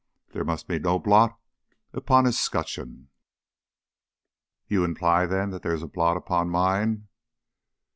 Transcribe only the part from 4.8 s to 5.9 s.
imply, then, that there is a